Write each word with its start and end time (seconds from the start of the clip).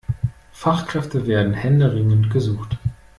Fachkräfte 0.51 1.27
werden 1.27 1.53
händeringend 1.53 2.31
gesucht. 2.31 2.79